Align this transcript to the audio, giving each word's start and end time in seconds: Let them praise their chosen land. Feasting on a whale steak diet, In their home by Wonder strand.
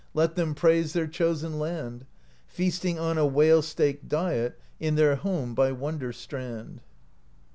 Let 0.15 0.33
them 0.35 0.55
praise 0.55 0.93
their 0.93 1.05
chosen 1.05 1.59
land. 1.59 2.07
Feasting 2.47 2.97
on 2.97 3.19
a 3.19 3.27
whale 3.27 3.61
steak 3.61 4.07
diet, 4.09 4.59
In 4.79 4.95
their 4.95 5.17
home 5.17 5.53
by 5.53 5.71
Wonder 5.73 6.11
strand. 6.11 6.81